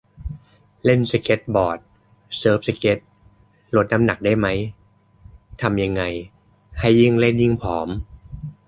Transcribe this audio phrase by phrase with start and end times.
[0.85, 1.79] เล่นสเกตบอร์ด
[2.37, 2.99] เซิร์ฟสเกต
[3.75, 4.47] ลดน้ำหนักได้ไหม
[5.61, 6.03] ทำยังไง
[6.79, 7.87] ให้ยิ่งเล่นยิ่งผอม